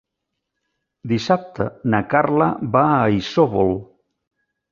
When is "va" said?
2.77-2.83